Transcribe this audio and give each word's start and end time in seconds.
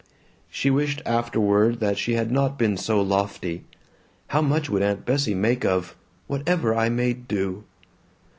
She 0.49 0.71
wished 0.71 1.03
afterward 1.05 1.79
that 1.79 1.95
she 1.95 2.15
had 2.15 2.31
not 2.31 2.57
been 2.57 2.75
so 2.75 2.99
lofty. 3.03 3.65
How 4.29 4.41
much 4.41 4.67
would 4.67 4.81
Aunt 4.81 5.05
Bessie 5.05 5.35
make 5.35 5.63
of 5.63 5.95
"Whatever 6.25 6.73
I 6.73 6.89
may 6.89 7.13
do?" 7.13 7.65